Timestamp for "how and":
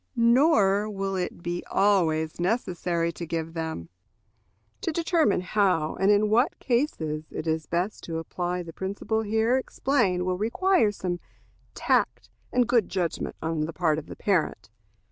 5.41-6.09